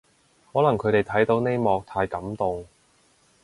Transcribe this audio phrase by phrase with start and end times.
[0.51, 2.65] 可能佢哋睇到呢幕太感動